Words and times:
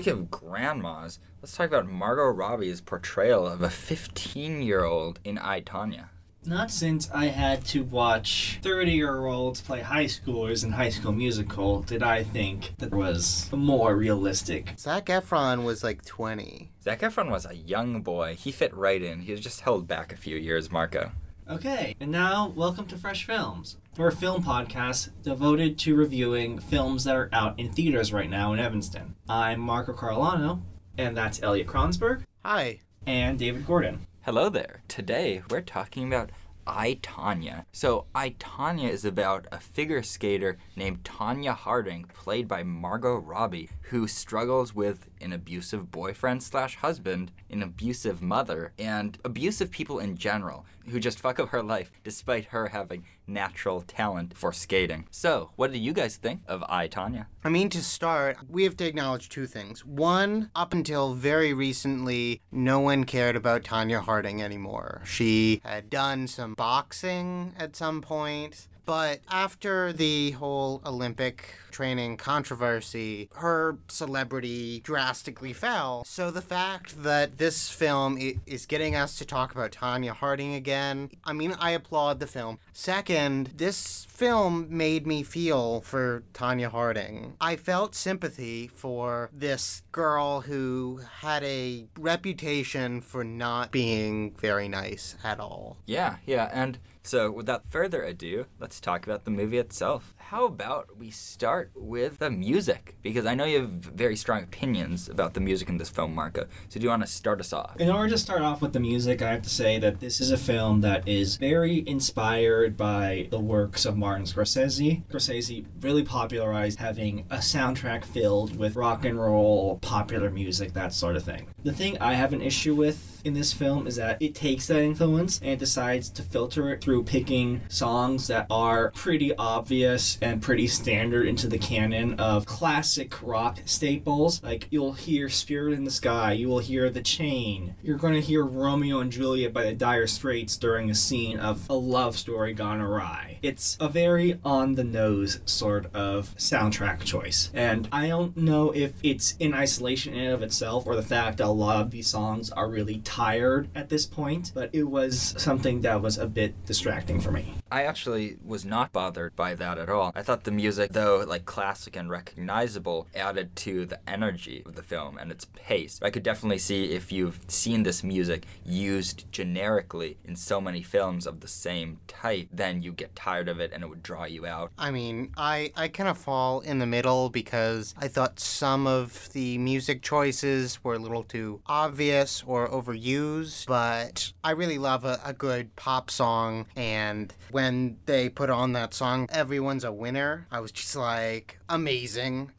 Speaking 0.00 0.18
of 0.18 0.30
grandmas, 0.30 1.18
let's 1.42 1.54
talk 1.54 1.66
about 1.66 1.86
Margot 1.86 2.30
Robbie's 2.30 2.80
portrayal 2.80 3.46
of 3.46 3.60
a 3.60 3.68
15 3.68 4.62
year 4.62 4.82
old 4.82 5.20
in 5.24 5.36
I, 5.36 5.60
Tonya. 5.60 6.06
Not 6.42 6.70
since 6.70 7.10
I 7.10 7.26
had 7.26 7.66
to 7.66 7.84
watch 7.84 8.60
30 8.62 8.92
year 8.92 9.26
olds 9.26 9.60
play 9.60 9.82
high 9.82 10.06
schoolers 10.06 10.64
in 10.64 10.72
High 10.72 10.88
School 10.88 11.12
Musical 11.12 11.82
did 11.82 12.02
I 12.02 12.22
think 12.22 12.72
that 12.78 12.94
was 12.94 13.50
more 13.52 13.94
realistic. 13.94 14.72
Zac 14.78 15.04
Efron 15.08 15.64
was 15.64 15.84
like 15.84 16.02
20. 16.06 16.72
Zac 16.82 17.00
Efron 17.00 17.30
was 17.30 17.44
a 17.44 17.54
young 17.54 18.00
boy. 18.00 18.36
He 18.36 18.52
fit 18.52 18.74
right 18.74 19.02
in. 19.02 19.20
He 19.20 19.32
was 19.32 19.40
just 19.42 19.60
held 19.60 19.86
back 19.86 20.14
a 20.14 20.16
few 20.16 20.38
years, 20.38 20.70
Marco. 20.70 21.12
Okay, 21.50 21.96
and 21.98 22.12
now 22.12 22.52
welcome 22.54 22.86
to 22.86 22.96
Fresh 22.96 23.26
Films. 23.26 23.76
We're 23.96 24.06
a 24.06 24.12
film 24.12 24.44
podcast 24.44 25.10
devoted 25.24 25.80
to 25.80 25.96
reviewing 25.96 26.60
films 26.60 27.02
that 27.02 27.16
are 27.16 27.28
out 27.32 27.58
in 27.58 27.72
theaters 27.72 28.12
right 28.12 28.30
now 28.30 28.52
in 28.52 28.60
Evanston. 28.60 29.16
I'm 29.28 29.58
Marco 29.58 29.92
Carolano, 29.92 30.60
and 30.96 31.16
that's 31.16 31.42
Elliot 31.42 31.66
Kronsberg 31.66 32.22
Hi. 32.44 32.78
and 33.04 33.36
David 33.36 33.66
Gordon. 33.66 34.06
Hello 34.22 34.48
there. 34.48 34.82
Today 34.86 35.42
we're 35.50 35.60
talking 35.60 36.06
about 36.06 36.30
I, 36.66 36.98
Tonya. 37.02 37.64
So, 37.72 38.06
I, 38.14 38.30
Tonya 38.30 38.88
is 38.88 39.04
about 39.04 39.46
a 39.50 39.58
figure 39.58 40.02
skater 40.02 40.58
named 40.76 41.04
Tonya 41.04 41.54
Harding, 41.54 42.04
played 42.04 42.48
by 42.48 42.62
Margot 42.62 43.16
Robbie, 43.16 43.70
who 43.90 44.06
struggles 44.06 44.74
with 44.74 45.08
an 45.20 45.32
abusive 45.32 45.90
boyfriend 45.90 46.42
slash 46.42 46.76
husband, 46.76 47.32
an 47.50 47.62
abusive 47.62 48.22
mother, 48.22 48.72
and 48.78 49.18
abusive 49.24 49.70
people 49.70 49.98
in 49.98 50.16
general, 50.16 50.64
who 50.88 51.00
just 51.00 51.20
fuck 51.20 51.38
up 51.38 51.50
her 51.50 51.62
life 51.62 51.90
despite 52.04 52.46
her 52.46 52.68
having 52.68 53.04
natural 53.26 53.80
talent 53.82 54.36
for 54.36 54.52
skating. 54.52 55.06
So, 55.10 55.50
what 55.56 55.72
do 55.72 55.78
you 55.78 55.92
guys 55.92 56.16
think 56.16 56.42
of 56.46 56.64
I, 56.68 56.88
Tonya? 56.88 57.26
I 57.44 57.48
mean, 57.48 57.68
to 57.70 57.82
start, 57.82 58.38
we 58.48 58.64
have 58.64 58.76
to 58.78 58.86
acknowledge 58.86 59.28
two 59.28 59.46
things. 59.46 59.84
One, 59.84 60.50
up 60.54 60.72
until 60.72 61.14
very 61.14 61.52
recently, 61.52 62.40
no 62.50 62.80
one 62.80 63.04
cared 63.04 63.36
about 63.36 63.62
Tonya 63.62 64.02
Harding 64.02 64.42
anymore. 64.42 65.02
She 65.04 65.60
had 65.64 65.90
done 65.90 66.26
some 66.26 66.49
boxing 66.54 67.54
at 67.58 67.76
some 67.76 68.00
point. 68.00 68.68
But 68.90 69.20
after 69.30 69.92
the 69.92 70.32
whole 70.32 70.82
Olympic 70.84 71.54
training 71.70 72.16
controversy, 72.16 73.30
her 73.36 73.78
celebrity 73.86 74.80
drastically 74.80 75.52
fell. 75.52 76.02
So 76.04 76.32
the 76.32 76.42
fact 76.42 77.04
that 77.04 77.38
this 77.38 77.68
film 77.68 78.18
is 78.46 78.66
getting 78.66 78.96
us 78.96 79.16
to 79.18 79.24
talk 79.24 79.52
about 79.52 79.70
Tonya 79.70 80.10
Harding 80.10 80.54
again, 80.54 81.10
I 81.24 81.32
mean, 81.32 81.54
I 81.60 81.70
applaud 81.70 82.18
the 82.18 82.26
film. 82.26 82.58
Second, 82.72 83.52
this 83.58 84.08
film 84.10 84.66
made 84.68 85.06
me 85.06 85.22
feel 85.22 85.82
for 85.82 86.24
Tonya 86.34 86.72
Harding. 86.72 87.34
I 87.40 87.54
felt 87.54 87.94
sympathy 87.94 88.66
for 88.66 89.30
this 89.32 89.82
girl 89.92 90.40
who 90.40 91.00
had 91.20 91.44
a 91.44 91.86
reputation 91.96 93.02
for 93.02 93.22
not 93.22 93.70
being 93.70 94.32
very 94.32 94.66
nice 94.66 95.14
at 95.22 95.38
all. 95.38 95.76
Yeah, 95.86 96.16
yeah, 96.26 96.50
and 96.52 96.78
so 97.10 97.28
without 97.28 97.68
further 97.68 98.04
ado, 98.04 98.46
let's 98.60 98.78
talk 98.78 99.04
about 99.04 99.24
the 99.24 99.32
movie 99.32 99.58
itself. 99.58 100.14
How 100.30 100.44
about 100.44 100.96
we 100.96 101.10
start 101.10 101.72
with 101.74 102.20
the 102.20 102.30
music? 102.30 102.94
Because 103.02 103.26
I 103.26 103.34
know 103.34 103.46
you 103.46 103.62
have 103.62 103.70
very 103.70 104.14
strong 104.14 104.44
opinions 104.44 105.08
about 105.08 105.34
the 105.34 105.40
music 105.40 105.68
in 105.68 105.78
this 105.78 105.90
film, 105.90 106.14
Marco. 106.14 106.46
So 106.68 106.78
do 106.78 106.84
you 106.84 106.88
want 106.88 107.02
to 107.02 107.08
start 107.08 107.40
us 107.40 107.52
off? 107.52 107.74
In 107.80 107.90
order 107.90 108.10
to 108.10 108.16
start 108.16 108.42
off 108.42 108.62
with 108.62 108.72
the 108.72 108.78
music, 108.78 109.22
I 109.22 109.32
have 109.32 109.42
to 109.42 109.50
say 109.50 109.80
that 109.80 109.98
this 109.98 110.20
is 110.20 110.30
a 110.30 110.36
film 110.36 110.82
that 110.82 111.08
is 111.08 111.34
very 111.34 111.82
inspired 111.84 112.76
by 112.76 113.26
the 113.32 113.40
works 113.40 113.84
of 113.84 113.96
Martin 113.96 114.24
Scorsese. 114.24 115.02
Scorsese 115.08 115.66
really 115.80 116.04
popularized 116.04 116.78
having 116.78 117.26
a 117.28 117.38
soundtrack 117.38 118.04
filled 118.04 118.56
with 118.56 118.76
rock 118.76 119.04
and 119.04 119.20
roll, 119.20 119.78
popular 119.78 120.30
music, 120.30 120.74
that 120.74 120.92
sort 120.92 121.16
of 121.16 121.24
thing. 121.24 121.48
The 121.64 121.72
thing 121.72 121.98
I 121.98 122.14
have 122.14 122.32
an 122.32 122.40
issue 122.40 122.76
with 122.76 123.20
in 123.24 123.34
this 123.34 123.52
film 123.52 123.86
is 123.88 123.96
that 123.96 124.22
it 124.22 124.36
takes 124.36 124.68
that 124.68 124.80
influence 124.80 125.40
and 125.42 125.58
decides 125.58 126.08
to 126.10 126.22
filter 126.22 126.72
it 126.72 126.80
through 126.80 127.02
picking 127.02 127.62
songs 127.68 128.28
that 128.28 128.46
are 128.48 128.92
pretty 128.92 129.34
obvious 129.36 130.19
and 130.20 130.42
pretty 130.42 130.66
standard 130.66 131.26
into 131.26 131.46
the 131.46 131.58
canon 131.58 132.14
of 132.14 132.46
classic 132.46 133.22
rock 133.22 133.58
staples. 133.64 134.42
Like 134.42 134.66
you'll 134.70 134.92
hear 134.92 135.28
Spirit 135.28 135.74
in 135.74 135.84
the 135.84 135.90
Sky, 135.90 136.32
you 136.32 136.48
will 136.48 136.58
hear 136.58 136.90
The 136.90 137.02
Chain, 137.02 137.74
you're 137.82 137.96
going 137.96 138.14
to 138.14 138.20
hear 138.20 138.44
Romeo 138.44 139.00
and 139.00 139.12
Juliet 139.12 139.52
by 139.52 139.64
the 139.64 139.72
Dire 139.72 140.06
Straits 140.06 140.56
during 140.56 140.90
a 140.90 140.94
scene 140.94 141.38
of 141.38 141.68
a 141.68 141.74
love 141.74 142.16
story 142.16 142.52
gone 142.52 142.80
awry. 142.80 143.38
It's 143.42 143.76
a 143.80 143.88
very 143.88 144.38
on 144.44 144.74
the 144.74 144.84
nose 144.84 145.40
sort 145.44 145.94
of 145.94 146.34
soundtrack 146.36 147.04
choice. 147.04 147.50
And 147.54 147.88
I 147.92 148.08
don't 148.08 148.36
know 148.36 148.70
if 148.72 148.92
it's 149.02 149.34
in 149.38 149.54
isolation 149.54 150.14
in 150.14 150.24
and 150.24 150.34
of 150.34 150.42
itself 150.42 150.86
or 150.86 150.96
the 150.96 151.02
fact 151.02 151.38
that 151.38 151.46
a 151.46 151.48
lot 151.48 151.80
of 151.80 151.90
these 151.90 152.08
songs 152.08 152.50
are 152.50 152.68
really 152.68 152.98
tired 152.98 153.68
at 153.74 153.88
this 153.88 154.06
point, 154.06 154.52
but 154.54 154.70
it 154.72 154.84
was 154.84 155.34
something 155.38 155.80
that 155.82 156.02
was 156.02 156.18
a 156.18 156.26
bit 156.26 156.66
distracting 156.66 157.20
for 157.20 157.30
me. 157.30 157.54
I 157.70 157.84
actually 157.84 158.36
was 158.44 158.64
not 158.64 158.92
bothered 158.92 159.36
by 159.36 159.54
that 159.54 159.78
at 159.78 159.88
all. 159.88 160.09
I 160.14 160.22
thought 160.22 160.44
the 160.44 160.50
music, 160.50 160.92
though 160.92 161.24
like 161.26 161.44
classic 161.44 161.96
and 161.96 162.10
recognizable, 162.10 163.06
added 163.14 163.56
to 163.56 163.86
the 163.86 163.98
energy 164.08 164.62
of 164.66 164.74
the 164.74 164.82
film 164.82 165.18
and 165.18 165.30
its 165.30 165.46
pace. 165.54 165.98
I 166.02 166.10
could 166.10 166.22
definitely 166.22 166.58
see 166.58 166.92
if 166.92 167.10
you've 167.10 167.40
seen 167.48 167.82
this 167.82 168.02
music 168.02 168.46
used 168.64 169.30
generically 169.32 170.18
in 170.24 170.36
so 170.36 170.60
many 170.60 170.82
films 170.82 171.26
of 171.26 171.40
the 171.40 171.48
same 171.48 171.98
type, 172.06 172.48
then 172.52 172.82
you 172.82 172.92
get 172.92 173.16
tired 173.16 173.48
of 173.48 173.60
it 173.60 173.72
and 173.72 173.82
it 173.82 173.88
would 173.88 174.02
draw 174.02 174.24
you 174.24 174.46
out. 174.46 174.72
I 174.78 174.90
mean, 174.90 175.32
I, 175.36 175.72
I 175.76 175.88
kind 175.88 176.08
of 176.08 176.18
fall 176.18 176.60
in 176.60 176.78
the 176.78 176.86
middle 176.86 177.30
because 177.30 177.94
I 177.96 178.08
thought 178.08 178.38
some 178.40 178.86
of 178.86 179.30
the 179.32 179.58
music 179.58 180.02
choices 180.02 180.82
were 180.84 180.94
a 180.94 180.98
little 180.98 181.24
too 181.24 181.60
obvious 181.66 182.42
or 182.46 182.68
overused, 182.68 183.66
but 183.66 184.32
I 184.44 184.52
really 184.52 184.78
love 184.78 185.04
a, 185.04 185.18
a 185.24 185.32
good 185.32 185.74
pop 185.76 186.10
song. 186.10 186.66
And 186.76 187.32
when 187.50 187.98
they 188.06 188.28
put 188.28 188.50
on 188.50 188.72
that 188.74 188.94
song, 188.94 189.26
Everyone's 189.30 189.84
a 189.84 189.92
Winner, 190.00 190.46
I 190.50 190.60
was 190.60 190.72
just 190.72 190.96
like, 190.96 191.58
amazing. 191.68 192.52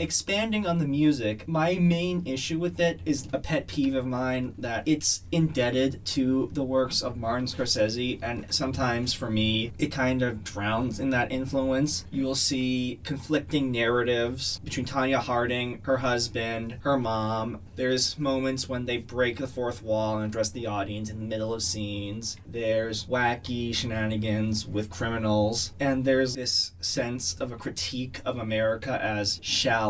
Expanding 0.00 0.66
on 0.66 0.78
the 0.78 0.88
music, 0.88 1.46
my 1.46 1.74
main 1.74 2.22
issue 2.24 2.58
with 2.58 2.80
it 2.80 3.00
is 3.04 3.28
a 3.34 3.38
pet 3.38 3.66
peeve 3.66 3.94
of 3.94 4.06
mine 4.06 4.54
that 4.56 4.82
it's 4.88 5.24
indebted 5.30 6.02
to 6.06 6.48
the 6.54 6.62
works 6.62 7.02
of 7.02 7.18
Martin 7.18 7.44
Scorsese, 7.44 8.18
and 8.22 8.46
sometimes 8.48 9.12
for 9.12 9.28
me, 9.28 9.72
it 9.78 9.88
kind 9.88 10.22
of 10.22 10.42
drowns 10.42 11.00
in 11.00 11.10
that 11.10 11.30
influence. 11.30 12.06
You 12.10 12.24
will 12.24 12.34
see 12.34 12.98
conflicting 13.04 13.70
narratives 13.70 14.58
between 14.64 14.86
Tonya 14.86 15.18
Harding, 15.18 15.82
her 15.82 15.98
husband, 15.98 16.78
her 16.80 16.98
mom. 16.98 17.60
There's 17.76 18.18
moments 18.18 18.70
when 18.70 18.86
they 18.86 18.96
break 18.96 19.36
the 19.36 19.46
fourth 19.46 19.82
wall 19.82 20.16
and 20.16 20.30
address 20.30 20.48
the 20.48 20.66
audience 20.66 21.10
in 21.10 21.18
the 21.18 21.26
middle 21.26 21.52
of 21.52 21.62
scenes. 21.62 22.38
There's 22.46 23.04
wacky 23.04 23.74
shenanigans 23.74 24.66
with 24.66 24.88
criminals, 24.88 25.74
and 25.78 26.06
there's 26.06 26.36
this 26.36 26.72
sense 26.80 27.34
of 27.38 27.52
a 27.52 27.56
critique 27.56 28.22
of 28.24 28.38
America 28.38 28.98
as 29.02 29.40
shallow, 29.42 29.89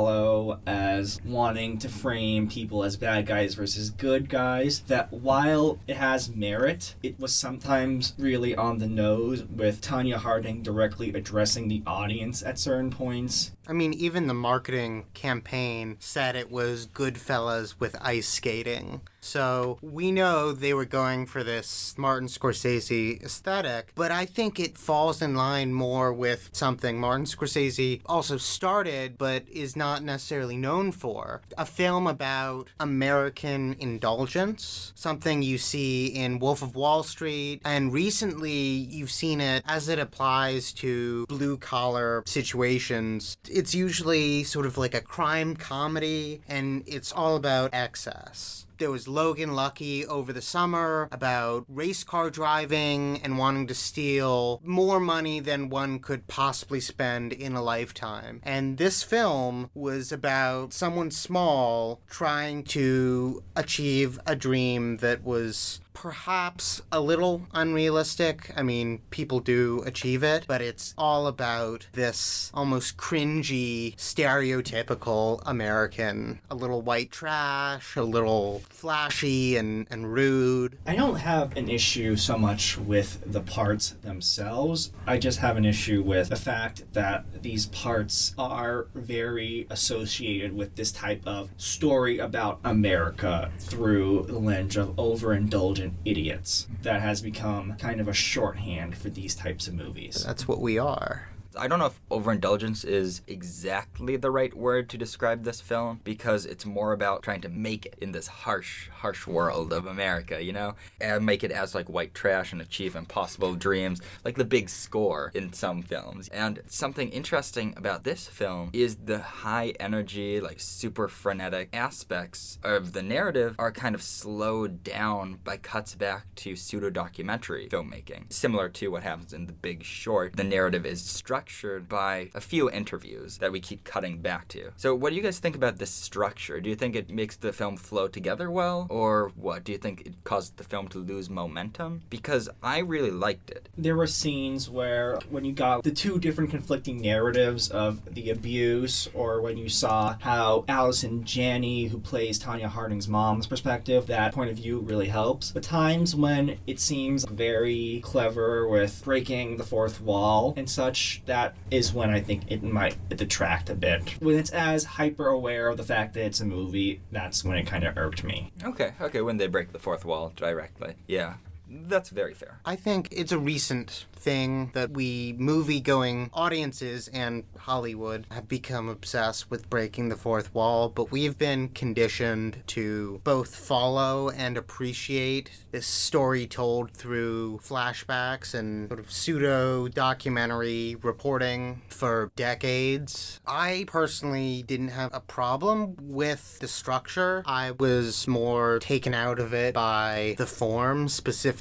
as 0.67 1.21
wanting 1.25 1.79
to 1.79 1.89
frame 1.89 2.49
people 2.49 2.85
as 2.85 2.97
bad 2.97 3.27
guys 3.27 3.55
versus 3.55 3.91
good 3.91 4.29
guys. 4.29 4.81
That 4.89 5.13
while 5.13 5.79
it 5.87 5.97
has 5.97 6.35
merit, 6.35 6.95
it 7.03 7.19
was 7.19 7.35
sometimes 7.35 8.15
really 8.19 8.55
on 8.55 8.79
the 8.79 8.89
nose 8.89 9.45
with 9.45 9.81
Tonya 9.81 10.17
Harding 10.17 10.63
directly 10.63 11.13
addressing 11.13 11.69
the 11.69 11.83
audience 11.87 12.43
at 12.43 12.59
certain 12.59 12.91
points. 12.91 13.53
I 13.71 13.73
mean, 13.73 13.95
even 13.95 14.27
the 14.27 14.35
marketing 14.35 15.05
campaign 15.15 15.97
said 16.01 16.35
it 16.35 16.51
was 16.51 16.89
Goodfellas 16.89 17.79
with 17.79 17.95
ice 18.01 18.27
skating. 18.27 19.01
So 19.21 19.79
we 19.83 20.11
know 20.13 20.53
they 20.53 20.75
were 20.75 20.87
going 20.87 21.27
for 21.27 21.45
this 21.45 21.95
Martin 21.99 22.27
Scorsese 22.27 23.23
aesthetic, 23.23 23.93
but 23.95 24.11
I 24.11 24.25
think 24.25 24.59
it 24.59 24.79
falls 24.79 25.21
in 25.23 25.35
line 25.35 25.73
more 25.73 26.13
with 26.13 26.49
something 26.53 26.99
Martin 26.99 27.27
Scorsese 27.27 28.01
also 28.07 28.39
started, 28.39 29.19
but 29.19 29.49
is 29.49 29.77
not 29.77 30.03
necessarily 30.03 30.57
known 30.57 30.91
for. 30.91 31.43
A 31.59 31.67
film 31.67 32.07
about 32.07 32.69
American 32.81 33.77
indulgence, 33.79 34.93
something 34.97 35.43
you 35.43 35.59
see 35.59 36.07
in 36.07 36.39
Wolf 36.39 36.63
of 36.63 36.75
Wall 36.75 37.03
Street, 37.03 37.61
and 37.65 37.93
recently 37.93 38.51
you've 38.51 39.11
seen 39.11 39.41
it 39.41 39.63
as 39.67 39.89
it 39.89 39.99
applies 39.99 40.73
to 40.73 41.27
blue 41.27 41.59
collar 41.59 42.23
situations. 42.27 43.37
It's 43.61 43.75
usually 43.75 44.43
sort 44.43 44.65
of 44.65 44.79
like 44.79 44.95
a 44.95 45.03
crime 45.03 45.55
comedy, 45.55 46.41
and 46.49 46.83
it's 46.87 47.13
all 47.13 47.37
about 47.37 47.75
excess. 47.75 48.65
There 48.81 48.91
was 48.91 49.07
Logan 49.07 49.55
Lucky 49.55 50.07
over 50.07 50.33
the 50.33 50.41
summer 50.41 51.07
about 51.13 51.67
race 51.69 52.03
car 52.03 52.31
driving 52.31 53.21
and 53.23 53.37
wanting 53.37 53.67
to 53.67 53.75
steal 53.75 54.59
more 54.65 54.99
money 54.99 55.39
than 55.39 55.69
one 55.69 55.99
could 55.99 56.27
possibly 56.29 56.81
spend 56.81 57.35
in 57.35 57.55
a 57.55 57.63
lifetime. 57.63 58.41
And 58.43 58.79
this 58.79 59.03
film 59.03 59.69
was 59.75 60.13
about 60.13 60.73
someone 60.73 61.11
small 61.11 62.01
trying 62.09 62.65
to 62.73 63.43
achieve 63.55 64.19
a 64.27 64.35
dream 64.35 64.97
that 64.97 65.23
was 65.23 65.83
perhaps 65.93 66.81
a 66.91 67.01
little 67.01 67.43
unrealistic. 67.53 68.51
I 68.57 68.63
mean, 68.63 69.03
people 69.11 69.41
do 69.41 69.83
achieve 69.85 70.23
it, 70.23 70.47
but 70.49 70.63
it's 70.63 70.95
all 70.97 71.27
about 71.27 71.89
this 71.93 72.51
almost 72.55 72.97
cringy, 72.97 73.97
stereotypical 73.97 75.43
American. 75.45 76.41
A 76.51 76.55
little 76.55 76.81
white 76.81 77.11
trash, 77.11 77.97
a 77.97 78.03
little 78.03 78.63
flashy 78.73 79.57
and, 79.57 79.87
and 79.91 80.13
rude. 80.13 80.79
I 80.87 80.97
don't 80.97 81.17
have 81.17 81.57
an 81.57 81.69
issue 81.69 82.17
so 82.17 82.39
much 82.39 82.79
with 82.79 83.23
the 83.31 83.41
parts 83.41 83.91
themselves. 84.03 84.93
I 85.07 85.19
just 85.19 85.39
have 85.41 85.57
an 85.57 85.65
issue 85.65 86.03
with 86.03 86.31
the 86.31 86.37
fact 86.37 86.85
that 86.93 87.43
these 87.43 87.67
parts 87.67 88.35
are 88.39 88.87
very 88.95 89.67
associated 89.71 90.55
with 90.55 90.77
this 90.77 90.93
type 90.93 91.23
of 91.27 91.51
story 91.57 92.19
about 92.19 92.61
America 92.65 93.51
through 93.59 94.25
the 94.29 94.39
lens 94.39 94.77
of 94.77 94.97
overindulgent 94.97 95.93
idiots 96.05 96.69
that 96.83 97.01
has 97.01 97.21
become 97.21 97.77
kind 97.77 98.01
of 98.01 98.09
a 98.09 98.13
shorthand 98.13 98.97
for 98.97 99.11
these 99.11 99.35
types 99.35 99.69
of 99.69 99.75
movies. 99.75 100.25
That's 100.25 100.47
what 100.49 100.61
we 100.61 100.79
are. 100.79 101.30
I 101.57 101.67
don't 101.67 101.81
know 101.81 101.87
if 101.87 102.01
overindulgence 102.11 102.85
is 102.85 103.23
exactly 103.27 104.17
the 104.17 104.31
right 104.31 104.55
word 104.55 104.89
to 104.91 104.99
describe 104.99 105.43
this 105.43 105.61
film 105.61 106.01
because 106.05 106.47
it's 106.47 106.65
more 106.65 106.93
about 106.93 107.23
trying 107.23 107.41
to 107.41 107.49
make 107.49 107.87
it 107.87 107.97
in 108.01 108.13
this 108.13 108.29
harsh, 108.29 108.89
harsh 108.89 109.27
world 109.27 109.73
of 109.73 109.87
America, 109.87 110.43
you 110.43 110.53
know? 110.53 110.77
And 111.01 111.27
make 111.27 111.43
it 111.43 111.51
as 111.51 111.75
like 111.75 111.89
white 111.89 112.15
trash 112.15 112.53
and 112.53 112.63
achieve 112.63 112.95
impossible 112.95 113.55
dreams, 113.57 114.01
like 114.25 114.37
the 114.37 114.45
big 114.45 114.69
score 114.69 115.33
in 115.35 115.53
some 115.53 115.83
films. 115.83 116.29
And 116.29 116.61
something 116.67 117.11
interesting 117.11 117.75
about 117.77 118.05
this 118.05 118.29
film 118.29 118.71
is 118.73 118.97
the 118.97 119.19
high 119.19 119.75
energy, 119.81 120.41
like 120.41 120.61
super 120.61 121.09
frenetic 121.09 121.69
aspects 121.73 122.59
of 122.63 122.93
the 122.93 123.03
narrative 123.03 123.57
are 123.59 123.73
kind 123.73 123.97
of 123.97 124.03
slowed 124.03 124.85
down 124.85 125.41
by 125.43 125.57
cuts 125.57 125.97
back 125.97 126.27
to 126.37 126.55
pseudo 126.55 126.91
documentary 126.91 127.69
filmmaking. 127.69 128.33
Similar 128.33 128.69
to 128.69 128.89
what 128.89 129.03
happens 129.03 129.33
in 129.33 129.47
The 129.47 129.53
Big 129.53 129.83
Short, 129.83 130.37
the 130.37 130.45
narrative 130.45 130.87
is 130.87 131.03
structured 131.03 131.40
by 131.89 132.31
a 132.35 132.41
few 132.41 132.71
interviews 132.71 133.39
that 133.39 133.53
we 133.53 133.61
keep 133.61 133.85
cutting 133.85 134.19
back 134.19 134.49
to. 134.49 134.71
So, 134.77 134.95
what 134.95 135.11
do 135.11 135.17
you 135.17 135.23
guys 135.23 135.39
think 135.39 135.57
about 135.57 135.79
this 135.79 135.91
structure? 135.91 136.61
Do 136.61 136.69
you 136.69 136.77
think 136.77 136.97
it 136.97 137.11
makes 137.11 137.37
the 137.37 137.53
film 137.53 137.77
flow 137.77 138.09
together 138.09 138.51
well, 138.51 138.87
or 138.91 139.33
what? 139.37 139.65
Do 139.65 139.73
you 139.73 139.79
think 139.79 140.03
it 140.07 140.25
caused 140.25 140.57
the 140.57 140.65
film 140.65 140.89
to 140.89 140.99
lose 140.99 141.31
momentum? 141.31 142.03
Because 142.11 142.49
I 142.63 142.79
really 142.79 143.11
liked 143.11 143.51
it. 143.51 143.69
There 143.77 143.97
were 143.97 144.07
scenes 144.07 144.69
where, 144.69 145.19
when 145.29 145.45
you 145.45 145.53
got 145.53 145.83
the 145.83 145.91
two 145.91 146.19
different 146.19 146.51
conflicting 146.51 147.01
narratives 147.01 147.71
of 147.71 148.15
the 148.15 148.31
abuse, 148.31 149.09
or 149.15 149.41
when 149.41 149.57
you 149.57 149.69
saw 149.69 150.17
how 150.21 150.65
Allison 150.69 151.25
Janney, 151.25 151.87
who 151.87 151.99
plays 151.99 152.39
Tonya 152.39 152.67
Harding's 152.67 153.09
mom's 153.09 153.47
perspective, 153.47 154.07
that 154.07 154.35
point 154.35 154.51
of 154.51 154.57
view 154.57 154.79
really 154.81 155.09
helps. 155.09 155.53
But 155.53 155.63
times 155.63 156.15
when 156.15 156.59
it 156.67 156.81
seems 156.81 157.25
very 157.25 158.01
clever 158.03 158.67
with 158.69 159.03
breaking 159.05 159.57
the 159.57 159.65
fourth 159.65 160.01
wall 160.01 160.55
and 160.57 160.69
such, 160.69 161.23
that 161.31 161.55
is 161.71 161.93
when 161.95 162.11
I 162.11 162.21
think 162.21 162.51
it 162.51 162.63
might 162.63 162.97
detract 163.09 163.71
a 163.71 163.75
bit. 163.75 164.21
When 164.21 164.37
it's 164.37 164.51
as 164.51 164.85
hyper 164.85 165.29
aware 165.29 165.69
of 165.69 165.77
the 165.77 165.85
fact 165.85 166.15
that 166.15 166.25
it's 166.25 166.41
a 166.41 166.45
movie, 166.45 167.01
that's 167.13 167.45
when 167.45 167.57
it 167.57 167.67
kind 167.67 167.85
of 167.85 167.97
irked 167.97 168.25
me. 168.25 168.51
Okay, 168.65 168.93
okay, 169.01 169.21
when 169.21 169.37
they 169.37 169.47
break 169.47 169.73
the 169.73 169.79
fourth 169.79 170.05
wall 170.05 170.33
directly. 170.35 170.95
Yeah, 171.07 171.35
that's 171.71 172.11
very 172.11 172.35
fair. 172.35 172.61
I 172.65 172.77
think 172.77 173.09
it's 173.13 173.33
a 173.33 173.39
recent 173.39 174.07
thing 174.13 174.71
that 174.75 174.91
we 174.91 175.35
movie 175.39 175.81
going 175.81 176.31
audiences 176.35 177.09
and 177.09 177.45
Hollywood 177.57 178.27
have 178.31 178.49
become 178.49 178.89
obsessed 178.89 179.51
with 179.51 179.71
breaking 179.71 180.09
the 180.09 180.17
fourth 180.17 180.53
wall, 180.55 180.89
but 180.89 181.11
we've 181.11 181.39
been 181.39 181.69
conditioned 181.69 182.63
to 182.69 183.21
both 183.25 183.55
follow 183.55 184.31
and 184.31 184.57
appreciate 184.57 185.51
this 185.71 185.87
story 185.87 186.47
told 186.47 186.91
through 186.91 187.61
flashbacks 187.63 188.53
and 188.53 188.89
sort 188.89 189.01
of 189.01 189.11
pseudo 189.11 189.89
documentary 189.89 190.97
reporting 191.03 191.81
for 191.89 192.31
decades. 192.37 193.41
I 193.47 193.85
personally 193.87 194.65
didn't 194.67 194.89
have 194.89 195.11
a 195.15 195.21
problem 195.21 195.97
with 196.01 196.59
the 196.59 196.69
structure. 196.69 197.43
I 197.47 197.71
was 197.73 198.27
more 198.27 198.79
taken 198.81 199.15
out 199.15 199.39
of 199.39 199.55
it 199.55 199.75
by 199.75 200.35
the 200.37 200.47
form, 200.47 201.09
specifically 201.09 201.60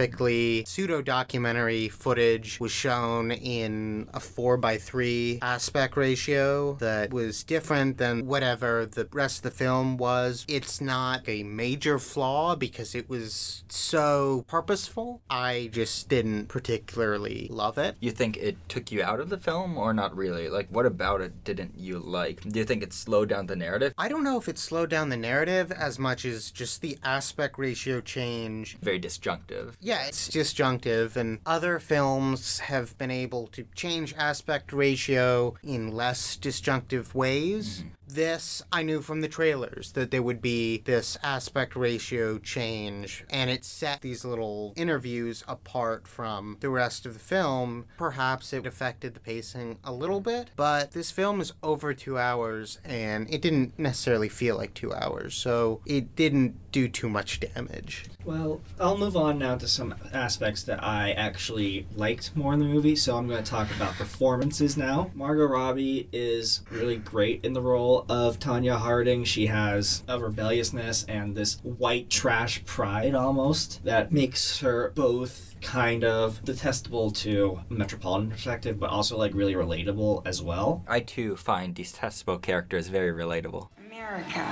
pseudo 0.66 1.02
documentary 1.02 1.90
footage 1.90 2.60
was 2.60 2.72
shown 2.72 3.32
in 3.32 4.08
a 4.14 4.20
4 4.20 4.58
by 4.58 4.78
3 4.78 5.40
aspect 5.42 5.98
ratio 5.98 6.76
that 6.76 7.14
was 7.14 7.44
different 7.44 7.98
than 7.98 8.26
whatever 8.26 8.86
the 8.86 9.08
rest 9.12 9.40
of 9.40 9.44
the 9.44 9.52
film 9.52 9.98
was. 9.98 10.46
It's 10.48 10.80
not 10.80 11.28
a 11.28 11.44
major 11.44 12.00
flaw 12.00 12.56
because 12.56 12.96
it 12.96 13.10
was 13.10 13.64
so 13.68 14.46
purposeful. 14.48 15.22
I 15.30 15.70
just 15.74 16.08
didn't 16.08 16.48
particularly 16.48 17.48
love 17.52 17.78
it. 17.78 17.96
You 18.00 18.12
think 18.12 18.38
it 18.38 18.58
took 18.70 18.92
you 18.92 19.04
out 19.04 19.20
of 19.20 19.30
the 19.30 19.38
film, 19.38 19.78
or 19.78 19.94
not 19.94 20.16
really? 20.16 20.50
Like, 20.50 20.68
what 20.70 20.86
about 20.86 21.22
it 21.22 21.44
didn't 21.44 21.78
you 21.78 22.00
like? 22.00 22.42
Do 22.42 22.60
you 22.60 22.66
think 22.66 22.84
it 22.84 22.94
slowed 22.94 23.30
down 23.30 23.48
the 23.48 23.56
narrative? 23.56 23.94
I 23.98 24.08
don't 24.08 24.24
know 24.24 24.38
if 24.38 24.48
it 24.48 24.58
slowed 24.58 24.90
down 24.90 25.10
the 25.10 25.18
narrative 25.18 25.72
as 25.72 26.00
much 26.00 26.24
as 26.26 26.52
just 26.52 26.82
the 26.82 26.98
aspect 27.04 27.58
ratio 27.58 28.00
change 28.02 28.78
Very 28.82 29.00
disjunctive. 29.00 29.78
Yeah, 29.82 29.89
it's 29.98 30.28
disjunctive, 30.28 31.18
and 31.18 31.40
other 31.46 31.80
films 31.80 32.60
have 32.60 32.98
been 32.98 33.12
able 33.12 33.48
to 33.48 33.66
change 33.76 34.14
aspect 34.18 34.72
ratio 34.74 35.56
in 35.64 35.92
less 35.92 36.36
disjunctive 36.36 37.16
ways. 37.16 37.80
Mm-hmm. 37.80 37.90
This, 38.10 38.64
I 38.72 38.82
knew 38.82 39.02
from 39.02 39.22
the 39.22 39.28
trailers 39.28 39.92
that 39.92 40.10
there 40.10 40.24
would 40.24 40.42
be 40.42 40.80
this 40.80 41.16
aspect 41.22 41.76
ratio 41.76 42.40
change, 42.40 43.24
and 43.30 43.52
it 43.52 43.64
set 43.64 44.02
these 44.02 44.26
little 44.26 44.74
interviews 44.76 45.44
apart 45.48 46.08
from 46.08 46.58
the 46.60 46.72
rest 46.72 47.06
of 47.06 47.14
the 47.14 47.20
film. 47.20 47.86
Perhaps 47.98 48.52
it 48.52 48.66
affected 48.66 49.14
the 49.14 49.20
pacing 49.20 49.78
a 49.84 49.94
little 49.94 50.22
bit, 50.22 50.50
but 50.56 50.92
this 50.92 51.12
film 51.12 51.40
is 51.40 51.54
over 51.62 51.94
two 51.94 52.18
hours, 52.18 52.80
and 52.84 53.32
it 53.32 53.44
didn't 53.44 53.78
necessarily 53.78 54.28
feel 54.28 54.58
like 54.58 54.74
two 54.74 54.92
hours, 54.92 55.36
so 55.36 55.82
it 55.86 56.16
didn't 56.16 56.72
do 56.72 56.88
too 56.88 57.10
much 57.10 57.40
damage. 57.40 58.06
Well, 58.26 58.62
I'll 58.80 58.98
move 58.98 59.16
on 59.16 59.38
now 59.40 59.56
to 59.58 59.68
some 59.68 59.94
aspects 60.14 60.64
that 60.64 60.84
I 60.84 61.12
actually 61.12 61.88
liked 61.96 62.36
more 62.36 62.54
in 62.54 62.60
the 62.60 62.66
movie. 62.66 62.96
So 62.96 63.18
I'm 63.18 63.28
going 63.28 63.44
to 63.44 63.50
talk 63.50 63.70
about 63.76 63.94
performances 63.94 64.78
now. 64.78 65.10
Margot 65.16 65.46
Robbie 65.46 66.10
is 66.12 66.62
really 66.70 66.98
great 66.98 67.44
in 67.44 67.54
the 67.54 67.62
role 67.62 67.99
of 68.08 68.40
Tonya 68.40 68.78
Harding. 68.78 69.24
She 69.24 69.48
has 69.48 70.04
a 70.08 70.20
rebelliousness 70.20 71.06
and 71.06 71.36
this 71.36 71.60
white 71.64 72.10
trash 72.10 72.64
pride 72.66 73.16
almost 73.16 73.84
that 73.84 74.12
makes 74.12 74.60
her 74.60 74.92
both 74.96 75.56
kind 75.62 76.04
of 76.04 76.44
detestable 76.44 77.12
to 77.12 77.60
a 77.70 77.74
metropolitan 77.74 78.30
perspective, 78.30 78.80
but 78.80 78.90
also 78.90 79.18
like 79.18 79.34
really 79.34 79.56
relatable 79.56 80.22
as 80.26 80.42
well. 80.42 80.84
I 80.88 81.02
too 81.02 81.36
find 81.36 81.76
detestable 81.76 82.38
characters 82.38 82.88
very 82.88 83.12
relatable. 83.12 83.70
America. 83.78 84.46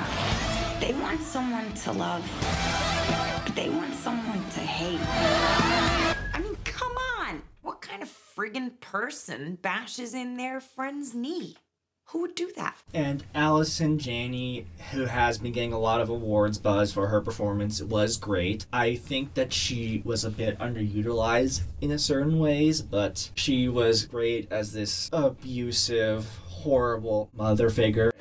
They 0.80 0.94
want 0.94 1.22
someone 1.22 1.74
to 1.74 1.92
love, 1.94 2.24
but 3.46 3.56
they 3.56 3.70
want 3.70 3.94
someone 3.96 4.44
to 4.52 4.60
hate. 4.60 5.00
I 6.34 6.40
mean, 6.42 6.58
come 6.64 6.94
on. 7.20 7.42
What 7.62 7.82
kind 7.82 8.04
of 8.04 8.10
friggin' 8.10 8.80
person 8.80 9.58
bashes 9.62 10.14
in 10.14 10.38
their 10.38 10.60
friend's 10.60 11.14
knee? 11.14 11.56
Who 12.12 12.22
would 12.22 12.36
do 12.36 12.54
that? 12.56 12.78
And 12.94 13.26
Allison 13.36 14.00
Janney, 14.00 14.66
who 14.92 15.08
has 15.08 15.40
been 15.40 15.52
getting 15.52 15.74
a 15.74 15.80
lot 15.80 16.00
of 16.00 16.08
awards 16.08 16.58
buzz 16.58 16.94
for 16.94 17.08
her 17.08 17.20
performance, 17.20 17.82
was 17.82 18.16
great. 18.16 18.66
I 18.72 18.96
think 18.96 19.34
that 19.34 19.52
she 19.52 20.02
was 20.06 20.24
a 20.24 20.30
bit 20.30 20.58
underutilized 20.58 21.64
in 21.82 21.92
a 21.92 22.00
certain 22.00 22.40
ways, 22.40 22.82
but 22.82 23.30
she 23.36 23.68
was 23.68 24.06
great 24.06 24.50
as 24.50 24.72
this 24.72 25.10
abusive, 25.12 26.26
horrible 26.48 27.30
mother 27.36 27.70
figure. 27.70 28.14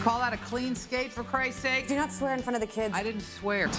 Call 0.00 0.20
that 0.20 0.34
a 0.34 0.38
clean 0.44 0.74
skate 0.74 1.10
for 1.10 1.24
Christ's 1.24 1.62
sake? 1.62 1.88
Do 1.88 1.96
not 1.96 2.12
swear 2.12 2.34
in 2.34 2.42
front 2.42 2.56
of 2.56 2.60
the 2.60 2.66
kids. 2.66 2.94
I 2.94 3.02
didn't 3.02 3.22
swear. 3.22 3.70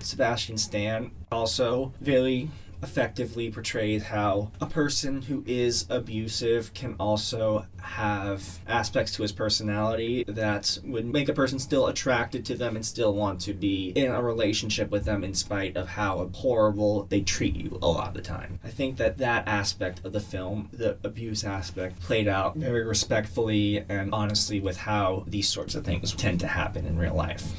Sebastian 0.00 0.58
Stan 0.58 1.12
also 1.30 1.92
very 2.00 2.50
effectively 2.84 3.50
portrays 3.50 4.04
how 4.04 4.50
a 4.60 4.66
person 4.66 5.22
who 5.22 5.42
is 5.46 5.86
abusive 5.88 6.72
can 6.74 6.94
also 7.00 7.66
have 7.80 8.60
aspects 8.68 9.12
to 9.12 9.22
his 9.22 9.32
personality 9.32 10.22
that 10.28 10.78
would 10.84 11.06
make 11.06 11.28
a 11.28 11.32
person 11.32 11.58
still 11.58 11.86
attracted 11.86 12.44
to 12.44 12.54
them 12.54 12.76
and 12.76 12.84
still 12.84 13.14
want 13.14 13.40
to 13.40 13.54
be 13.54 13.88
in 13.96 14.12
a 14.12 14.22
relationship 14.22 14.90
with 14.90 15.04
them 15.06 15.24
in 15.24 15.32
spite 15.32 15.76
of 15.76 15.88
how 15.88 16.30
horrible 16.34 17.04
they 17.04 17.22
treat 17.22 17.56
you 17.56 17.78
a 17.80 17.88
lot 17.88 18.08
of 18.08 18.14
the 18.14 18.22
time. 18.22 18.60
I 18.62 18.68
think 18.68 18.98
that 18.98 19.16
that 19.18 19.48
aspect 19.48 20.04
of 20.04 20.12
the 20.12 20.20
film, 20.20 20.68
the 20.72 20.98
abuse 21.02 21.42
aspect, 21.42 22.00
played 22.00 22.28
out 22.28 22.54
very 22.56 22.84
respectfully 22.84 23.84
and 23.88 24.12
honestly 24.12 24.60
with 24.60 24.76
how 24.76 25.24
these 25.26 25.48
sorts 25.48 25.74
of 25.74 25.84
things 25.84 26.12
tend 26.12 26.40
to 26.40 26.48
happen 26.48 26.86
in 26.86 26.98
real 26.98 27.14
life. 27.14 27.54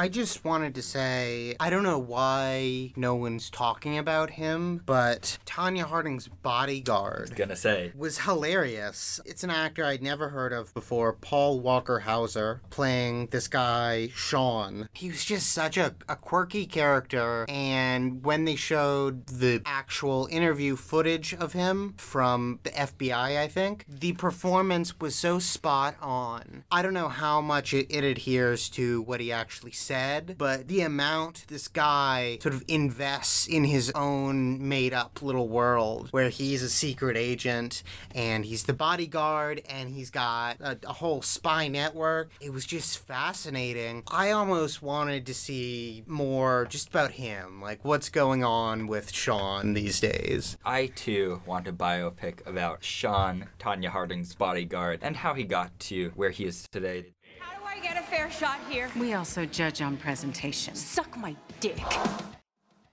I 0.00 0.08
just 0.08 0.46
wanted 0.46 0.74
to 0.76 0.82
say 0.82 1.56
I 1.60 1.68
don't 1.68 1.82
know 1.82 1.98
why 1.98 2.90
no 2.96 3.14
one's 3.16 3.50
talking 3.50 3.98
about 3.98 4.30
him, 4.30 4.80
but 4.86 5.36
Tonya 5.44 5.82
Harding's 5.82 6.26
bodyguard 6.26 7.36
Gonna 7.36 7.54
say. 7.54 7.92
was 7.94 8.20
hilarious. 8.20 9.20
It's 9.26 9.44
an 9.44 9.50
actor 9.50 9.84
I'd 9.84 10.02
never 10.02 10.30
heard 10.30 10.54
of 10.54 10.72
before, 10.72 11.12
Paul 11.12 11.60
Walter 11.60 11.98
Hauser, 11.98 12.62
playing 12.70 13.26
this 13.26 13.46
guy, 13.46 14.08
Sean. 14.14 14.88
He 14.94 15.10
was 15.10 15.22
just 15.22 15.52
such 15.52 15.76
a, 15.76 15.94
a 16.08 16.16
quirky 16.16 16.64
character, 16.64 17.44
and 17.50 18.24
when 18.24 18.46
they 18.46 18.56
showed 18.56 19.26
the 19.26 19.60
actual 19.66 20.28
interview 20.30 20.76
footage 20.76 21.34
of 21.34 21.52
him 21.52 21.92
from 21.98 22.60
the 22.62 22.70
FBI, 22.70 23.38
I 23.38 23.48
think, 23.48 23.84
the 23.86 24.14
performance 24.14 24.98
was 24.98 25.14
so 25.14 25.38
spot 25.38 25.96
on. 26.00 26.64
I 26.70 26.80
don't 26.80 26.94
know 26.94 27.10
how 27.10 27.42
much 27.42 27.74
it, 27.74 27.88
it 27.90 28.02
adheres 28.02 28.70
to 28.70 29.02
what 29.02 29.20
he 29.20 29.30
actually 29.30 29.72
said, 29.72 29.89
but 30.38 30.68
the 30.68 30.82
amount 30.82 31.44
this 31.48 31.68
guy 31.68 32.38
sort 32.40 32.54
of 32.54 32.64
invests 32.68 33.46
in 33.46 33.64
his 33.64 33.90
own 33.94 34.68
made 34.68 34.92
up 34.92 35.22
little 35.22 35.48
world 35.48 36.08
where 36.10 36.28
he's 36.28 36.62
a 36.62 36.68
secret 36.68 37.16
agent 37.16 37.82
and 38.14 38.44
he's 38.44 38.64
the 38.64 38.72
bodyguard 38.72 39.62
and 39.68 39.90
he's 39.90 40.10
got 40.10 40.60
a, 40.60 40.78
a 40.86 40.92
whole 40.92 41.22
spy 41.22 41.68
network. 41.68 42.30
It 42.40 42.52
was 42.52 42.64
just 42.64 42.98
fascinating. 42.98 44.02
I 44.08 44.30
almost 44.30 44.82
wanted 44.82 45.26
to 45.26 45.34
see 45.34 46.04
more 46.06 46.66
just 46.70 46.88
about 46.88 47.12
him, 47.12 47.60
like 47.60 47.84
what's 47.84 48.08
going 48.08 48.44
on 48.44 48.86
with 48.86 49.12
Sean 49.12 49.72
these 49.74 50.00
days. 50.00 50.56
I 50.64 50.86
too 50.86 51.42
want 51.46 51.68
a 51.68 51.72
biopic 51.72 52.46
about 52.46 52.84
Sean, 52.84 53.46
Tonya 53.58 53.88
Harding's 53.88 54.34
bodyguard, 54.34 55.00
and 55.02 55.16
how 55.16 55.34
he 55.34 55.44
got 55.44 55.78
to 55.80 56.12
where 56.14 56.30
he 56.30 56.44
is 56.44 56.68
today. 56.70 57.14
How 57.38 57.58
do 57.58 57.64
I 57.64 57.80
get 57.80 57.96
a 57.96 57.99
fair 58.10 58.30
shot 58.30 58.58
here? 58.68 58.90
We 58.98 59.14
also 59.14 59.46
judge 59.46 59.80
on 59.80 59.96
presentation. 59.96 60.74
Suck 60.74 61.16
my 61.16 61.36
dick. 61.60 61.80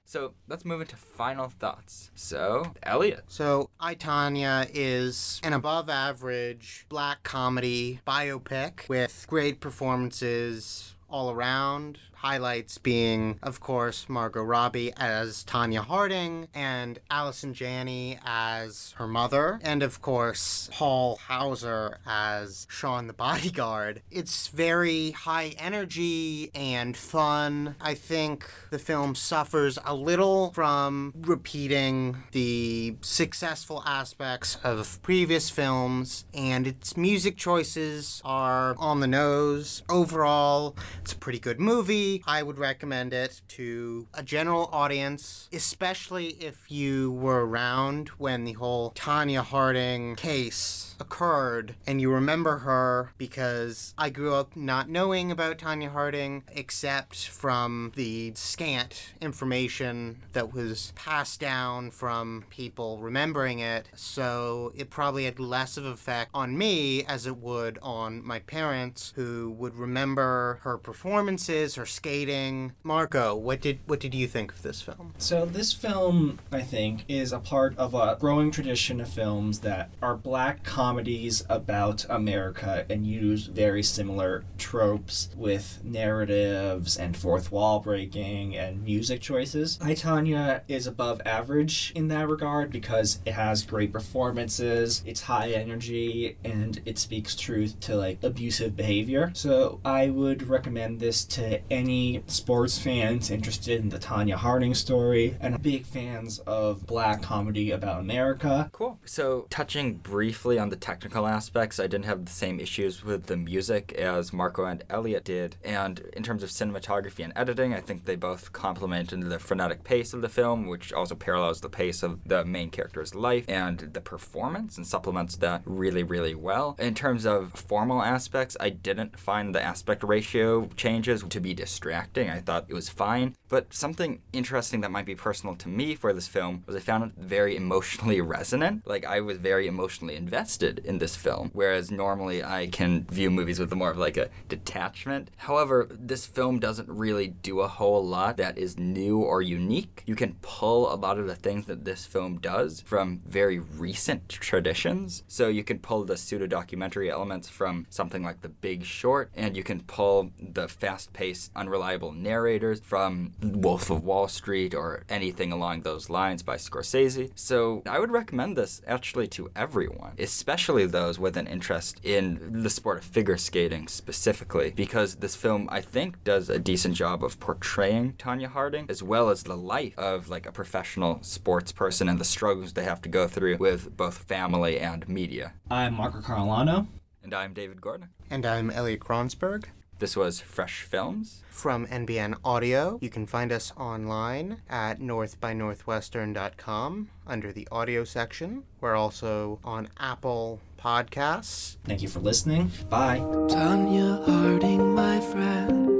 So 0.05 0.35
let's 0.47 0.63
move 0.63 0.79
into 0.81 0.95
final 0.95 1.49
thoughts. 1.49 2.11
So, 2.15 2.71
Elliot. 2.83 3.25
So, 3.27 3.69
I, 3.79 3.95
Tonya 3.95 4.69
is 4.73 5.41
an 5.43 5.53
above 5.53 5.89
average 5.89 6.85
black 6.87 7.23
comedy 7.23 7.99
biopic 8.07 8.87
with 8.87 9.25
great 9.27 9.59
performances 9.59 10.95
all 11.09 11.31
around. 11.31 11.97
Highlights 12.17 12.79
being, 12.79 13.37
of 13.43 13.59
course, 13.59 14.09
Margot 14.09 14.41
Robbie 14.41 14.91
as 14.97 15.43
Tonya 15.43 15.85
Harding 15.85 16.47
and 16.53 16.97
Allison 17.11 17.53
Janney 17.53 18.17
as 18.25 18.95
her 18.97 19.07
mother, 19.07 19.59
and 19.61 19.83
of 19.83 20.01
course, 20.01 20.67
Paul 20.73 21.17
Hauser 21.27 21.99
as 22.07 22.65
Sean 22.69 23.05
the 23.05 23.13
bodyguard. 23.13 24.01
It's 24.09 24.47
very 24.47 25.11
high 25.11 25.53
energy 25.59 26.49
and 26.55 26.97
fun. 26.97 27.75
I 27.79 27.93
think 27.93 28.49
the 28.71 28.79
film 28.79 29.13
suffers 29.13 29.77
a 29.85 29.93
little 29.93 30.51
from 30.53 31.13
repeating 31.21 32.23
the 32.31 32.95
successful 33.01 33.83
aspects 33.85 34.57
of 34.63 34.99
previous 35.03 35.51
films, 35.51 36.25
and 36.33 36.65
its 36.65 36.97
music 36.97 37.37
choices 37.37 38.23
are 38.25 38.75
on 38.79 39.01
the 39.01 39.07
nose. 39.07 39.83
Overall, 39.87 40.75
it's 41.01 41.13
a 41.13 41.17
pretty 41.17 41.39
good 41.39 41.59
movie. 41.59 42.06
I 42.25 42.43
would 42.43 42.57
recommend 42.57 43.13
it 43.13 43.41
to 43.49 44.07
a 44.13 44.23
general 44.23 44.69
audience, 44.71 45.49
especially 45.53 46.27
if 46.39 46.69
you 46.69 47.11
were 47.11 47.45
around 47.45 48.09
when 48.17 48.43
the 48.43 48.53
whole 48.53 48.91
Tonya 48.91 49.43
Harding 49.43 50.15
case 50.15 50.95
occurred 50.99 51.75
and 51.85 52.01
you 52.01 52.11
remember 52.11 52.59
her 52.59 53.11
because 53.17 53.93
I 53.97 54.09
grew 54.09 54.33
up 54.33 54.55
not 54.55 54.89
knowing 54.89 55.31
about 55.31 55.57
Tonya 55.57 55.91
Harding 55.91 56.43
except 56.49 57.27
from 57.27 57.91
the 57.95 58.33
scant 58.35 59.13
information 59.21 60.23
that 60.33 60.53
was 60.53 60.93
passed 60.95 61.39
down 61.39 61.91
from 61.91 62.45
people 62.49 62.99
remembering 62.99 63.59
it. 63.59 63.87
So 63.95 64.71
it 64.75 64.89
probably 64.89 65.25
had 65.25 65.39
less 65.39 65.77
of 65.77 65.85
an 65.85 65.91
effect 65.91 66.31
on 66.33 66.57
me 66.57 67.03
as 67.05 67.25
it 67.25 67.37
would 67.37 67.79
on 67.81 68.25
my 68.25 68.39
parents 68.39 69.13
who 69.15 69.51
would 69.57 69.75
remember 69.75 70.59
her 70.63 70.77
performances, 70.77 71.75
her 71.75 71.85
skating. 71.85 72.73
Marco, 72.83 73.35
what 73.35 73.61
did 73.61 73.79
what 73.85 73.99
did 73.99 74.13
you 74.13 74.27
think 74.27 74.51
of 74.51 74.61
this 74.61 74.81
film? 74.81 75.13
So 75.17 75.45
this 75.45 75.73
film, 75.73 76.39
I 76.51 76.61
think, 76.61 77.05
is 77.07 77.33
a 77.33 77.39
part 77.39 77.77
of 77.77 77.93
a 77.93 78.17
growing 78.19 78.51
tradition 78.51 79.01
of 79.01 79.09
films 79.09 79.59
that 79.59 79.89
are 80.01 80.15
black 80.15 80.63
comedies 80.87 81.43
about 81.49 82.05
America 82.09 82.85
and 82.89 83.05
use 83.05 83.47
very 83.47 83.83
similar 83.83 84.45
tropes 84.57 85.27
with 85.35 85.81
narratives 85.83 86.95
and 86.95 87.17
fourth 87.17 87.51
wall 87.51 87.81
breaking 87.81 88.55
and 88.55 88.81
music 88.85 89.19
choices. 89.19 89.77
I 89.81 89.95
Tonya 89.95 90.61
is 90.69 90.87
above 90.87 91.21
average 91.25 91.91
in 91.93 92.07
that 92.07 92.29
regard 92.29 92.71
because 92.71 93.19
it 93.25 93.33
has 93.33 93.65
great 93.65 93.91
performances, 93.91 95.03
it's 95.05 95.23
high 95.23 95.49
energy, 95.51 96.37
and 96.45 96.79
it 96.85 96.97
speaks 96.97 97.35
truth 97.35 97.77
to 97.81 97.97
like 97.97 98.23
abusive 98.23 98.77
behavior. 98.77 99.31
So 99.33 99.81
I 99.83 100.09
would 100.09 100.47
recommend 100.47 101.01
this 101.01 101.25
to 101.25 101.59
any 101.69 102.23
sports 102.27 102.79
fans 102.79 103.29
interested 103.29 103.81
in 103.81 103.89
the 103.89 103.99
Tonya 103.99 104.35
Harding 104.35 104.73
story 104.73 105.35
and 105.41 105.61
big 105.61 105.85
fans 105.85 106.39
of 106.47 106.87
black 106.87 107.21
comedy 107.21 107.71
about 107.71 107.99
America. 107.99 108.69
Cool. 108.71 108.99
So, 109.03 109.47
touching 109.49 109.95
briefly 109.95 110.57
on 110.57 110.69
the 110.69 110.76
technical 110.77 111.27
aspects, 111.27 111.79
I 111.79 111.87
didn't 111.87 112.05
have 112.05 112.25
the 112.25 112.31
same 112.31 112.59
issues 112.59 113.03
with 113.03 113.25
the 113.25 113.37
music 113.37 113.91
as 113.93 114.33
Marco 114.33 114.65
and 114.65 114.83
Elliot 114.89 115.25
did. 115.25 115.57
And 115.63 115.99
in 116.13 116.23
terms 116.23 116.43
of 116.43 116.49
cinematography 116.49 117.23
and 117.23 117.33
editing, 117.35 117.73
I 117.73 117.81
think 117.81 118.05
they 118.05 118.15
both 118.15 118.53
complemented 118.53 119.29
the 119.29 119.39
frenetic 119.39 119.83
pace 119.83 120.13
of 120.13 120.21
the 120.21 120.29
film, 120.29 120.67
which 120.67 120.93
also 120.93 121.15
parallels 121.15 121.61
the 121.61 121.69
pace 121.69 122.03
of 122.03 122.19
the 122.25 122.45
main 122.45 122.69
character's 122.69 123.15
life, 123.15 123.45
and 123.47 123.79
the 123.93 124.01
performance 124.01 124.77
and 124.77 124.85
supplements 124.85 125.35
that 125.37 125.61
really, 125.65 126.03
really 126.03 126.35
well. 126.35 126.75
In 126.79 126.95
terms 126.95 127.25
of 127.25 127.53
formal 127.53 128.01
aspects, 128.01 128.55
I 128.59 128.69
didn't 128.69 129.19
find 129.19 129.53
the 129.53 129.61
aspect 129.61 130.03
ratio 130.03 130.69
changes 130.75 131.23
to 131.23 131.39
be 131.39 131.53
distracting. 131.53 132.29
I 132.29 132.39
thought 132.39 132.65
it 132.67 132.73
was 132.73 132.89
fine. 132.89 133.35
But 133.49 133.73
something 133.73 134.21
interesting 134.33 134.81
that 134.81 134.91
might 134.91 135.05
be 135.05 135.15
personal 135.15 135.55
to 135.55 135.69
me 135.69 135.95
for 135.95 136.13
this 136.13 136.27
film 136.27 136.63
was 136.65 136.75
I 136.75 136.79
found 136.79 137.03
it 137.05 137.11
very 137.17 137.55
emotionally 137.55 138.21
resonant. 138.37 138.85
Like 138.85 139.05
I 139.05 139.21
was 139.21 139.37
very 139.37 139.67
emotionally 139.67 140.15
invested 140.15 140.66
in 140.79 140.97
this 140.97 141.15
film, 141.15 141.51
whereas 141.53 141.91
normally 141.91 142.43
I 142.43 142.67
can 142.67 143.05
view 143.05 143.29
movies 143.29 143.59
with 143.59 143.73
more 143.73 143.91
of 143.91 143.97
like 143.97 144.17
a 144.17 144.29
detachment. 144.49 145.29
However, 145.37 145.87
this 145.89 146.25
film 146.25 146.59
doesn't 146.59 146.89
really 146.89 147.27
do 147.27 147.61
a 147.61 147.67
whole 147.67 148.05
lot 148.05 148.37
that 148.37 148.57
is 148.57 148.77
new 148.77 149.19
or 149.19 149.41
unique. 149.41 150.03
You 150.05 150.15
can 150.15 150.35
pull 150.41 150.93
a 150.93 150.95
lot 150.95 151.17
of 151.17 151.27
the 151.27 151.35
things 151.35 151.65
that 151.65 151.85
this 151.85 152.05
film 152.05 152.37
does 152.39 152.81
from 152.81 153.21
very 153.27 153.59
recent 153.59 154.29
traditions. 154.29 155.23
So 155.27 155.47
you 155.47 155.63
can 155.63 155.79
pull 155.79 156.03
the 156.03 156.17
pseudo 156.17 156.47
documentary 156.47 157.09
elements 157.09 157.49
from 157.49 157.85
something 157.89 158.23
like 158.23 158.41
The 158.41 158.49
Big 158.49 158.83
Short, 158.83 159.31
and 159.35 159.55
you 159.55 159.63
can 159.63 159.81
pull 159.81 160.31
the 160.41 160.67
fast 160.67 161.13
paced, 161.13 161.51
unreliable 161.55 162.11
narrators 162.11 162.79
from 162.79 163.33
Wolf 163.41 163.89
of 163.89 164.03
Wall 164.03 164.27
Street 164.27 164.73
or 164.73 165.03
anything 165.09 165.51
along 165.51 165.81
those 165.81 166.09
lines 166.09 166.43
by 166.43 166.55
Scorsese. 166.55 167.31
So 167.35 167.83
I 167.85 167.99
would 167.99 168.11
recommend 168.11 168.57
this 168.57 168.81
actually 168.87 169.27
to 169.27 169.49
everyone, 169.55 170.13
especially 170.17 170.56
those 170.57 171.19
with 171.19 171.37
an 171.37 171.47
interest 171.47 171.99
in 172.03 172.63
the 172.63 172.69
sport 172.69 172.97
of 172.97 173.03
figure 173.03 173.37
skating 173.37 173.87
specifically, 173.87 174.71
because 174.75 175.15
this 175.15 175.35
film, 175.35 175.69
I 175.71 175.81
think, 175.81 176.23
does 176.23 176.49
a 176.49 176.59
decent 176.59 176.95
job 176.95 177.23
of 177.23 177.39
portraying 177.39 178.13
Tonya 178.13 178.47
Harding 178.47 178.87
as 178.89 179.03
well 179.03 179.29
as 179.29 179.43
the 179.43 179.55
life 179.55 179.97
of 179.97 180.29
like 180.29 180.45
a 180.45 180.51
professional 180.51 181.19
sports 181.21 181.71
person 181.71 182.09
and 182.09 182.19
the 182.19 182.25
struggles 182.25 182.73
they 182.73 182.83
have 182.83 183.01
to 183.03 183.09
go 183.09 183.27
through 183.27 183.57
with 183.57 183.95
both 183.95 184.17
family 184.17 184.79
and 184.79 185.07
media. 185.07 185.53
I'm 185.69 185.93
Marco 185.93 186.21
Carolano. 186.21 186.87
And 187.23 187.33
I'm 187.33 187.53
David 187.53 187.79
Gordon. 187.81 188.09
And 188.29 188.45
I'm 188.45 188.69
Elliot 188.71 189.01
Kronsberg. 189.01 189.65
This 189.99 190.15
was 190.15 190.39
Fresh 190.39 190.83
Films. 190.83 191.41
From 191.49 191.87
NBN 191.87 192.35
Audio. 192.45 192.99
You 193.01 193.09
can 193.09 193.25
find 193.25 193.51
us 193.51 193.73
online 193.77 194.61
at 194.69 194.99
northbynorthwestern.com 194.99 197.09
under 197.25 197.51
the 197.51 197.67
audio 197.71 198.03
section. 198.03 198.61
We're 198.79 198.95
also 198.95 199.57
on 199.63 199.89
Apple 199.99 200.59
Podcasts. 200.79 201.77
Thank 201.83 202.03
you 202.03 202.09
for 202.09 202.19
listening. 202.19 202.69
Bye. 202.89 203.17
Tonya 203.17 204.23
Harding, 204.23 204.93
my 204.93 205.19
friend. 205.19 205.99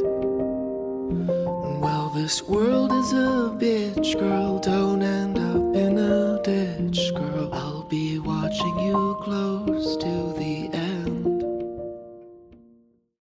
Well, 1.81 2.11
this 2.11 2.43
world 2.43 2.91
is 2.91 3.13
a 3.13 3.49
bitch, 3.59 4.13
girl. 4.19 4.59
Don't 4.59 5.01
end 5.01 5.39
up 5.39 5.75
in 5.75 5.97
a 5.97 6.39
ditch, 6.43 7.11
girl. 7.15 7.49
I'll 7.51 7.81
be 7.85 8.19
watching 8.19 8.77
you 8.77 9.17
close 9.21 9.97
to 9.97 10.33
the 10.37 10.69
end. 10.71 10.86